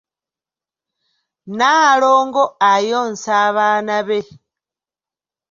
Nnaalongo 1.49 2.43
ayonsa 2.71 3.31
abaana 3.47 3.97
be. 4.07 4.19